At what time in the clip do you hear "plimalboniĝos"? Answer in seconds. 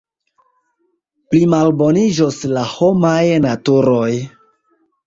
1.35-2.41